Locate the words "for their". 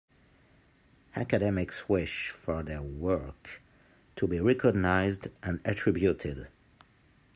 2.31-2.81